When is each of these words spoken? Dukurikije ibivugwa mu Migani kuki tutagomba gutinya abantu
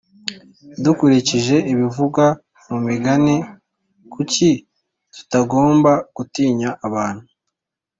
Dukurikije 0.83 1.55
ibivugwa 1.71 2.25
mu 2.67 2.77
Migani 2.87 3.35
kuki 4.13 4.49
tutagomba 5.15 5.91
gutinya 6.15 6.69
abantu 6.87 7.25